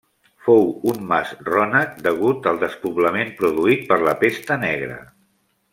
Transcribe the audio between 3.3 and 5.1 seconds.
produït per la pesta negra.